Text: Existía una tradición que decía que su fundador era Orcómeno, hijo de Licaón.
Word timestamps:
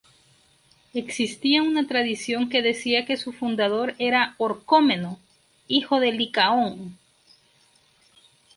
Existía 0.95 1.61
una 1.61 1.87
tradición 1.87 2.49
que 2.49 2.63
decía 2.63 3.05
que 3.05 3.17
su 3.17 3.31
fundador 3.33 3.93
era 3.99 4.33
Orcómeno, 4.39 5.19
hijo 5.67 5.99
de 5.99 6.11
Licaón. 6.11 6.97